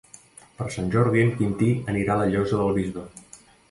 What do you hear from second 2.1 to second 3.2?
a la Llosa del Bisbe.